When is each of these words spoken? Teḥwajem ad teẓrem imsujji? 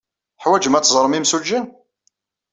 Teḥwajem 0.37 0.77
ad 0.77 0.83
teẓrem 0.83 1.17
imsujji? 1.17 1.59